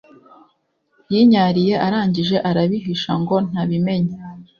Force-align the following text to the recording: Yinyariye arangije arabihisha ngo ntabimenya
Yinyariye 1.11 1.73
arangije 1.85 2.37
arabihisha 2.49 3.11
ngo 3.21 3.35
ntabimenya 3.49 4.17